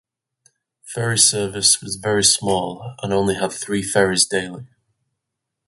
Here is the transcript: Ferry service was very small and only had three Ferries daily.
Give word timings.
Ferry 0.81 1.19
service 1.19 1.79
was 1.79 1.97
very 1.97 2.23
small 2.23 2.95
and 3.03 3.13
only 3.13 3.35
had 3.35 3.51
three 3.51 3.83
Ferries 3.83 4.25
daily. 4.25 4.67